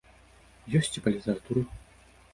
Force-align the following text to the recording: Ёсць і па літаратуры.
Ёсць 0.79 0.91
і 0.97 1.03
па 1.09 1.13
літаратуры. 1.17 1.61